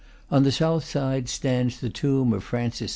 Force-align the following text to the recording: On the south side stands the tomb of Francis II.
On 0.31 0.41
the 0.41 0.51
south 0.51 0.83
side 0.83 1.29
stands 1.29 1.79
the 1.79 1.91
tomb 1.91 2.33
of 2.33 2.43
Francis 2.43 2.89
II. 2.89 2.89